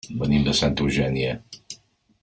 Venim 0.21 0.47
de 0.47 0.53
Santa 0.61 0.87
Eugènia. 0.87 1.39